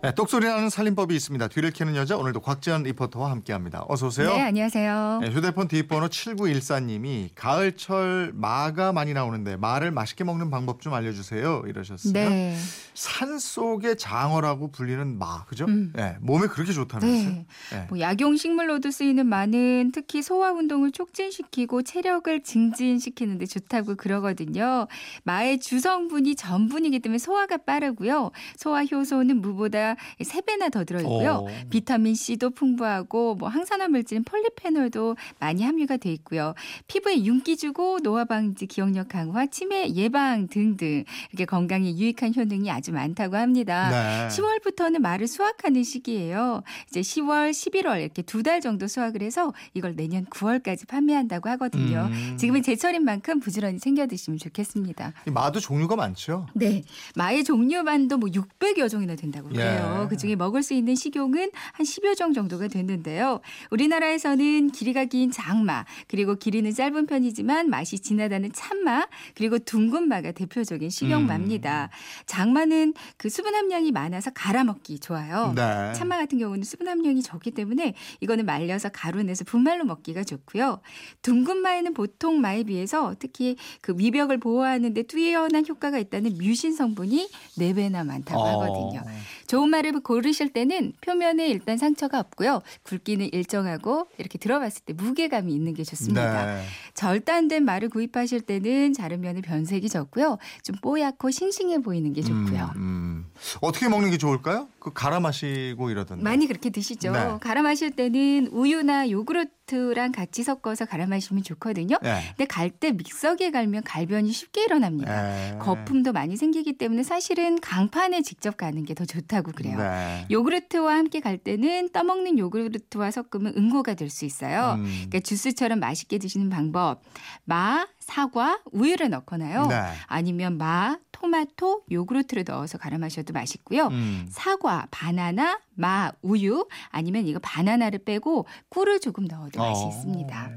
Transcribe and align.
네, 0.00 0.14
똑소리 0.14 0.46
나는 0.46 0.70
살림법이 0.70 1.12
있습니다. 1.16 1.48
뒤를 1.48 1.72
캐는 1.72 1.96
여자 1.96 2.16
오늘도 2.16 2.38
곽지연 2.38 2.84
리포터와 2.84 3.32
함께합니다. 3.32 3.84
어서 3.88 4.06
오세요. 4.06 4.32
네, 4.32 4.42
안녕하세요. 4.42 5.18
네, 5.22 5.30
휴대폰 5.30 5.66
뒷번호 5.66 6.06
7914님이 6.06 7.30
가을철 7.34 8.30
마가 8.32 8.92
많이 8.92 9.12
나오는데 9.12 9.56
마를 9.56 9.90
맛있게 9.90 10.22
먹는 10.22 10.50
방법 10.50 10.80
좀 10.82 10.94
알려주세요. 10.94 11.64
이러셨어요. 11.66 12.12
네. 12.12 12.56
산 12.94 13.40
속의 13.40 13.98
장어라고 13.98 14.70
불리는 14.70 15.18
마, 15.18 15.44
그죠? 15.46 15.64
음. 15.64 15.92
네, 15.96 16.16
몸에 16.20 16.46
그렇게 16.46 16.72
좋다면서요? 16.72 17.30
네. 17.30 17.46
네. 17.72 17.86
뭐 17.88 17.98
약용 17.98 18.36
식물로도 18.36 18.92
쓰이는 18.92 19.26
마는 19.26 19.90
특히 19.92 20.22
소화 20.22 20.52
운동을 20.52 20.92
촉진시키고 20.92 21.82
체력을 21.82 22.44
증진시키는데 22.44 23.46
좋다고 23.46 23.96
그러거든요. 23.96 24.86
마의 25.24 25.58
주성분이 25.58 26.36
전분이기 26.36 27.00
때문에 27.00 27.18
소화가 27.18 27.58
빠르고요. 27.58 28.30
소화 28.56 28.84
효소는 28.84 29.40
무보다 29.40 29.87
세배나 30.22 30.70
더 30.70 30.84
들어있고요. 30.84 31.44
오. 31.46 31.48
비타민 31.70 32.14
C도 32.14 32.50
풍부하고 32.50 33.36
뭐 33.36 33.48
항산화 33.48 33.88
물질인 33.88 34.24
폴리페놀도 34.24 35.16
많이 35.38 35.62
함유가 35.62 35.96
돼 35.96 36.12
있고요. 36.12 36.54
피부에 36.88 37.22
윤기 37.24 37.56
주고 37.56 38.00
노화 38.00 38.24
방지, 38.24 38.66
기억력 38.66 39.08
강화, 39.08 39.46
치매 39.46 39.88
예방 39.94 40.48
등등 40.48 41.04
이렇게 41.30 41.44
건강에 41.44 41.94
유익한 41.96 42.34
효능이 42.34 42.70
아주 42.70 42.92
많다고 42.92 43.36
합니다. 43.36 43.90
네. 43.90 44.28
10월부터는 44.28 44.98
말을 44.98 45.26
수확하는 45.28 45.82
시기예요. 45.84 46.62
이제 46.90 47.00
10월, 47.00 47.50
11월 47.50 48.00
이렇게 48.00 48.22
두 48.22 48.42
달 48.42 48.60
정도 48.60 48.86
수확을 48.86 49.20
해서 49.20 49.52
이걸 49.74 49.94
내년 49.96 50.24
9월까지 50.26 50.86
판매한다고 50.88 51.48
하거든요. 51.50 52.08
음. 52.10 52.36
지금은 52.38 52.62
제철인 52.62 53.04
만큼 53.04 53.40
부지런히 53.40 53.78
챙겨 53.78 54.06
드시면 54.06 54.38
좋겠습니다. 54.38 55.12
이 55.26 55.30
마도 55.30 55.60
종류가 55.60 55.96
많죠. 55.96 56.46
네. 56.54 56.82
마의 57.16 57.42
종류만도 57.44 58.16
뭐 58.16 58.28
600여 58.30 58.88
종이나 58.88 59.16
된다고 59.16 59.48
그래요. 59.48 59.77
예. 59.78 60.08
그중에 60.08 60.36
먹을 60.36 60.62
수 60.62 60.74
있는 60.74 60.94
식용은 60.94 61.50
한 61.72 61.86
10여 61.86 62.16
종 62.16 62.32
정도가 62.32 62.68
되는데요. 62.68 63.40
우리나라에서는 63.70 64.70
길이가 64.70 65.04
긴 65.04 65.30
장마, 65.30 65.84
그리고 66.06 66.34
길이는 66.34 66.72
짧은 66.72 67.06
편이지만 67.06 67.70
맛이 67.70 67.98
진하다는 67.98 68.52
참마, 68.52 69.06
그리고 69.34 69.58
둥근마가 69.58 70.32
대표적인 70.32 70.90
식용마입니다. 70.90 71.90
장마는 72.26 72.94
그 73.16 73.28
수분 73.28 73.54
함량이 73.54 73.92
많아서 73.92 74.30
갈아 74.30 74.64
먹기 74.64 74.98
좋아요. 74.98 75.52
네. 75.54 75.92
참마 75.94 76.16
같은 76.16 76.38
경우는 76.38 76.64
수분 76.64 76.88
함량이 76.88 77.22
적기 77.22 77.50
때문에 77.50 77.94
이거는 78.20 78.46
말려서 78.46 78.90
가루 78.90 79.22
내서 79.22 79.44
분말로 79.44 79.84
먹기가 79.84 80.24
좋고요. 80.24 80.80
둥근마에는 81.22 81.94
보통 81.94 82.40
마에 82.40 82.64
비해서 82.64 83.14
특히 83.18 83.56
그 83.80 83.94
위벽을 83.96 84.38
보호하는 84.38 84.94
데 84.94 85.02
뛰어난 85.02 85.64
효과가 85.66 85.98
있다는 85.98 86.38
뮤신 86.38 86.74
성분이 86.74 87.28
4배나 87.58 88.04
많다고 88.06 88.40
어. 88.40 88.46
하거든요. 88.48 89.02
좋은 89.48 89.70
말을 89.70 90.00
고르실 90.00 90.50
때는 90.52 90.92
표면에 91.00 91.48
일단 91.48 91.78
상처가 91.78 92.20
없고요. 92.20 92.60
굵기는 92.84 93.30
일정하고 93.32 94.06
이렇게 94.18 94.38
들어봤을 94.38 94.82
때 94.84 94.92
무게감이 94.92 95.52
있는 95.52 95.72
게 95.72 95.84
좋습니다. 95.84 96.44
네. 96.44 96.62
절단된 96.94 97.64
말을 97.64 97.88
구입하실 97.88 98.42
때는 98.42 98.92
자르면 98.92 99.40
변색이 99.40 99.88
적고요. 99.88 100.36
좀 100.62 100.76
뽀얗고 100.82 101.30
싱싱해 101.30 101.78
보이는 101.78 102.12
게 102.12 102.20
좋고요. 102.22 102.72
음, 102.76 102.80
음. 102.80 103.26
어떻게 103.62 103.88
먹는 103.88 104.10
게 104.10 104.18
좋을까요? 104.18 104.68
그 104.78 104.92
갈아 104.92 105.18
마시고 105.18 105.90
이러던데. 105.90 106.22
많이 106.22 106.46
그렇게 106.46 106.68
드시죠. 106.68 107.12
네. 107.12 107.38
갈아 107.40 107.62
마실 107.62 107.90
때는 107.90 108.48
우유나 108.52 109.10
요구르트 109.10 109.57
랑 109.76 110.12
같이 110.12 110.42
섞어서 110.42 110.84
갈아 110.86 111.06
마시면 111.06 111.42
좋거든요. 111.42 111.96
네. 112.02 112.20
근데 112.36 112.44
갈 112.46 112.70
때 112.70 112.92
믹서기에 112.92 113.50
갈면 113.50 113.82
갈변이 113.84 114.30
쉽게 114.32 114.64
일어납니다. 114.64 115.22
네. 115.22 115.56
거품도 115.58 116.12
많이 116.12 116.36
생기기 116.36 116.78
때문에 116.78 117.02
사실은 117.02 117.58
강판에 117.60 118.22
직접 118.22 118.56
가는 118.56 118.84
게 118.84 118.94
더 118.94 119.04
좋다고 119.04 119.52
그래요. 119.52 119.78
네. 119.78 120.26
요구르트와 120.30 120.94
함께 120.96 121.20
갈 121.20 121.38
때는 121.38 121.90
떠먹는 121.92 122.38
요구르트와 122.38 123.10
섞으면 123.10 123.54
응고가 123.56 123.94
될 123.94 124.10
수 124.10 124.24
있어요. 124.24 124.74
음. 124.78 124.84
그러니까 124.84 125.20
주스처럼 125.20 125.80
맛있게 125.80 126.18
드시는 126.18 126.48
방법. 126.50 127.02
마, 127.44 127.86
사과, 128.00 128.58
우유를 128.72 129.10
넣거나요. 129.10 129.66
네. 129.66 129.80
아니면 130.06 130.56
마, 130.58 130.98
토마토, 131.12 131.82
요구르트를 131.90 132.44
넣어서 132.46 132.78
갈아 132.78 132.96
마셔도 132.98 133.32
맛있고요. 133.32 133.88
음. 133.88 134.26
사과, 134.30 134.86
바나나, 134.90 135.58
마, 135.78 136.12
우유 136.20 136.66
아니면 136.90 137.26
이거 137.26 137.38
바나나를 137.42 138.00
빼고 138.00 138.46
꿀을 138.68 139.00
조금 139.00 139.24
넣어도 139.24 139.60
맛이 139.60 139.84
어. 139.84 139.88
있습니다. 139.88 140.50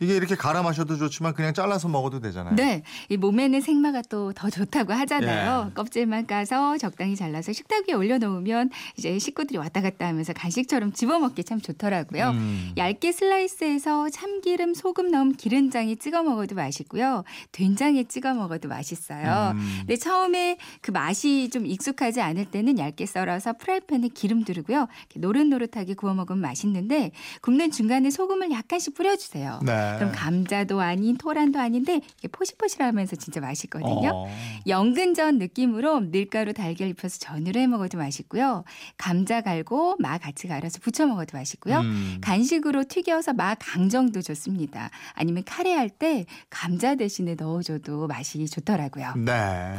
이게 0.00 0.14
이렇게 0.16 0.34
갈아 0.36 0.62
마셔도 0.62 0.96
좋지만 0.96 1.34
그냥 1.34 1.52
잘라서 1.54 1.88
먹어도 1.88 2.20
되잖아요. 2.20 2.54
네, 2.56 2.82
이 3.08 3.16
몸에는 3.16 3.60
생마가 3.60 4.02
또 4.02 4.34
더 4.34 4.50
좋다고 4.50 4.92
하잖아요. 4.92 5.68
예. 5.70 5.74
껍질만 5.74 6.26
까서 6.26 6.76
적당히 6.78 7.16
잘라서 7.16 7.52
식탁 7.52 7.88
위에 7.88 7.94
올려 7.94 8.18
놓으면 8.18 8.70
이제 8.96 9.18
식구들이 9.18 9.58
왔다 9.58 9.80
갔다 9.80 10.06
하면서 10.06 10.32
간식처럼 10.32 10.92
집어 10.92 11.18
먹기 11.18 11.44
참 11.44 11.60
좋더라고요. 11.60 12.30
음. 12.30 12.72
얇게 12.76 13.12
슬라이스해서 13.12 14.10
참기름, 14.10 14.74
소금 14.74 15.10
넣은 15.10 15.32
기름장에 15.34 15.96
찍어 15.96 16.22
먹어도 16.22 16.54
맛있고요. 16.54 17.24
된장에 17.52 18.04
찍어 18.04 18.34
먹어도 18.34 18.68
맛있어요. 18.68 19.52
음. 19.54 19.76
근데 19.80 19.96
처음에 19.96 20.58
그 20.80 20.90
맛이 20.90 21.50
좀 21.50 21.66
익숙하지 21.66 22.20
않을 22.20 22.46
때는 22.46 22.78
얇게 22.78 23.06
썰어서 23.06 23.54
프라이팬에 23.54 24.08
기름 24.08 24.44
두르고 24.44 24.63
요. 24.72 24.88
이렇게 25.00 25.20
노릇노릇하게 25.20 25.94
구워 25.94 26.14
먹으면 26.14 26.40
맛있는데 26.40 27.10
굽는 27.42 27.70
중간에 27.70 28.10
소금을 28.10 28.50
약간씩 28.50 28.94
뿌려주세요. 28.94 29.60
네. 29.64 29.94
그럼 29.98 30.12
감자도 30.12 30.80
아닌 30.80 31.16
토란도 31.16 31.58
아닌데 31.58 32.00
포실포실하면서 32.32 33.16
진짜 33.16 33.40
맛있거든요. 33.40 34.10
어. 34.12 34.28
연근전 34.66 35.38
느낌으로 35.38 36.00
밀가루 36.00 36.52
달걀 36.52 36.88
입혀서 36.88 37.18
전으로 37.18 37.60
해 37.60 37.66
먹어도 37.66 37.98
맛있고요. 37.98 38.64
감자 38.96 39.40
갈고 39.40 39.96
마 39.98 40.18
같이 40.18 40.46
갈아서 40.48 40.78
부쳐 40.80 41.06
먹어도 41.06 41.36
맛있고요. 41.36 41.80
음. 41.80 42.18
간식으로 42.20 42.84
튀겨서 42.84 43.32
마 43.32 43.54
강정도 43.54 44.22
좋습니다. 44.22 44.90
아니면 45.14 45.42
카레 45.46 45.72
할 45.74 45.90
때 45.94 46.26
감자 46.50 46.96
대신에 46.96 47.34
넣어줘도 47.36 48.08
맛이 48.08 48.44
좋더라고요. 48.46 49.14
네. 49.16 49.74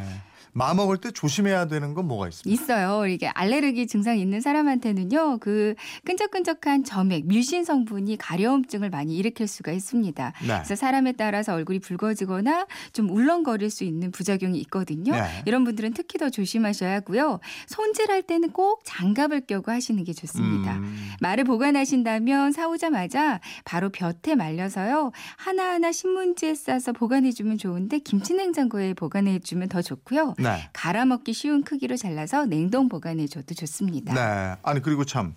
마 0.54 0.74
먹을 0.74 0.98
때 0.98 1.12
조심해야 1.12 1.68
되는 1.68 1.94
건 1.94 2.08
뭐가 2.08 2.28
있습니까? 2.30 2.64
있어요. 2.64 3.08
이게 3.08 3.28
알레르기 3.28 3.88
증상 3.88 4.18
있는 4.18 4.42
사람한테는요, 4.42 5.40
그 5.40 5.76
끈적끈적한 6.06 6.84
점액, 6.84 7.26
뮤신 7.28 7.64
성분이 7.64 8.18
가려움증을 8.18 8.90
많이 8.90 9.18
일으킬 9.18 9.48
수가 9.48 9.72
있습니다. 9.72 10.34
네. 10.42 10.48
그래서 10.48 10.76
사람에 10.76 11.14
따라서 11.14 11.54
얼굴이 11.54 11.80
붉어지거나 11.80 12.68
좀 12.94 13.10
울렁거릴 13.10 13.70
수 13.70 13.84
있는 13.84 14.12
부작용이 14.12 14.60
있거든요. 14.62 15.14
네. 15.14 15.24
이런 15.46 15.64
분들은 15.64 15.94
특히 15.94 16.18
더 16.20 16.30
조심하셔야 16.30 16.96
하고요. 16.96 17.40
손질할 17.68 18.24
때는 18.24 18.52
꼭 18.52 18.82
장갑을 18.86 19.42
껴고 19.42 19.72
하시는 19.72 20.04
게 20.04 20.14
좋습니다. 20.14 20.78
음. 20.78 21.12
말을 21.22 21.44
보관하신다면 21.44 22.52
사오자마자 22.52 23.40
바로 23.64 23.90
볕에 23.90 24.36
말려서요. 24.36 25.12
하나하나 25.38 25.92
신문지에 25.92 26.56
싸서 26.56 26.94
보관해 26.94 27.32
주면 27.32 27.58
좋은데 27.58 28.00
김치 28.00 28.34
냉장고에 28.34 28.94
보관해 28.94 29.40
주면 29.40 29.70
더 29.70 29.82
좋고요. 29.82 30.35
네. 30.38 30.70
갈아먹기 30.74 31.34
쉬운 31.34 31.64
크기로 31.64 31.98
잘라서 31.98 32.46
냉동 32.46 32.90
보관해줘도 32.90 33.54
좋습니다. 33.56 34.14
네. 34.14 34.56
아니 34.64 34.82
그리고 34.82 35.06
참. 35.06 35.36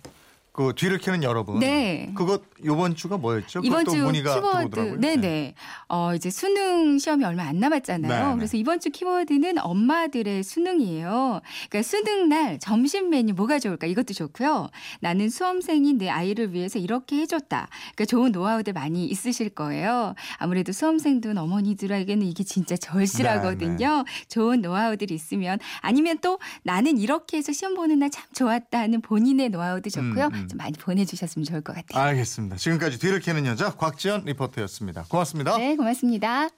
그 0.59 0.73
뒤를 0.75 0.97
캐는 0.97 1.23
여러분. 1.23 1.59
네. 1.59 2.11
그거 2.15 2.41
요번 2.65 2.93
주가 2.93 3.17
뭐였죠? 3.17 3.61
이번 3.63 3.85
주 3.85 3.95
문의가 4.03 4.33
키워드 4.41 4.69
들어오더라고요. 4.71 4.99
네네 4.99 5.53
어 5.87 6.13
이제 6.13 6.29
수능 6.29 6.99
시험이 6.99 7.23
얼마 7.23 7.43
안 7.43 7.61
남았잖아요. 7.61 8.23
네네. 8.25 8.35
그래서 8.35 8.57
이번 8.57 8.81
주 8.81 8.89
키워드는 8.89 9.57
엄마들의 9.57 10.43
수능이에요. 10.43 11.39
그러니까 11.69 11.87
수능 11.87 12.27
날 12.27 12.59
점심 12.59 13.09
메뉴 13.09 13.33
뭐가 13.35 13.59
좋을까 13.59 13.87
이것도 13.87 14.13
좋고요. 14.13 14.67
나는 14.99 15.29
수험생인 15.29 15.97
내 15.97 16.09
아이를 16.09 16.53
위해서 16.53 16.77
이렇게 16.77 17.21
해줬다. 17.21 17.69
그러니까 17.95 18.03
좋은 18.05 18.33
노하우들 18.33 18.73
많이 18.73 19.05
있으실 19.05 19.47
거예요. 19.51 20.13
아무래도 20.39 20.73
수험생들 20.73 21.37
어머니들에게는 21.37 22.27
이게 22.27 22.43
진짜 22.43 22.75
절실하거든요. 22.75 24.03
좋은 24.27 24.61
노하우들이 24.61 25.13
있으면 25.13 25.59
아니면 25.79 26.17
또 26.19 26.37
나는 26.63 26.97
이렇게 26.97 27.37
해서 27.37 27.53
시험 27.53 27.75
보는 27.75 27.99
날 27.99 28.09
참 28.09 28.25
좋았다 28.33 28.79
하는 28.79 29.01
본인의 29.01 29.49
노하우도 29.49 29.91
좋고요. 29.91 30.25
음, 30.25 30.33
음. 30.33 30.48
좀 30.49 30.57
많이 30.57 30.73
보내주셨으면 30.73 31.45
좋을 31.45 31.61
것 31.61 31.75
같아요. 31.75 32.03
알겠습니다. 32.03 32.57
지금까지 32.57 32.99
뒤를 32.99 33.19
캐는 33.19 33.45
여자 33.45 33.71
곽지연 33.71 34.25
리포터였습니다. 34.25 35.05
고맙습니다. 35.09 35.57
네, 35.57 35.75
고맙습니다. 35.75 36.49